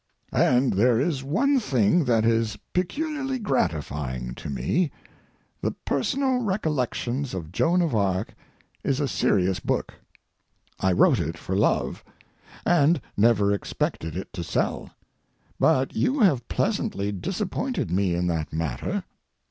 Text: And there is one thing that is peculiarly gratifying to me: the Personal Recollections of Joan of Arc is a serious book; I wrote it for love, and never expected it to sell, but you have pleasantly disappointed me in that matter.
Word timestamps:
And 0.33 0.73
there 0.73 0.99
is 0.99 1.23
one 1.23 1.59
thing 1.59 2.05
that 2.05 2.25
is 2.25 2.57
peculiarly 2.73 3.37
gratifying 3.37 4.33
to 4.33 4.49
me: 4.49 4.91
the 5.61 5.73
Personal 5.85 6.39
Recollections 6.39 7.35
of 7.35 7.51
Joan 7.51 7.83
of 7.83 7.93
Arc 7.93 8.33
is 8.83 8.99
a 8.99 9.07
serious 9.07 9.59
book; 9.59 9.93
I 10.79 10.91
wrote 10.91 11.19
it 11.19 11.37
for 11.37 11.55
love, 11.55 12.03
and 12.65 12.99
never 13.15 13.53
expected 13.53 14.17
it 14.17 14.33
to 14.33 14.43
sell, 14.43 14.89
but 15.59 15.95
you 15.95 16.19
have 16.21 16.47
pleasantly 16.47 17.11
disappointed 17.11 17.91
me 17.91 18.15
in 18.15 18.25
that 18.25 18.51
matter. 18.51 19.03